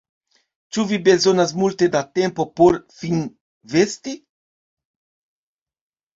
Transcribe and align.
Ĉu 0.77 0.85
vi 0.91 0.97
bezonas 1.07 1.53
multe 1.63 1.89
da 1.97 2.01
tempo 2.21 2.47
por 2.61 2.79
vin 3.03 3.21
vesti? 3.75 4.17